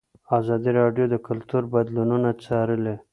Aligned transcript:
ازادي 0.37 0.71
راډیو 0.79 1.05
د 1.09 1.15
کلتور 1.27 1.63
بدلونونه 1.73 2.29
څارلي. 2.43 2.95